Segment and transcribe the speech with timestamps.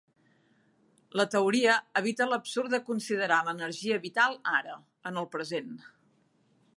[1.19, 4.79] La teoria evita l'absurd de considerar l'energia vital ara,
[5.11, 5.77] en el present.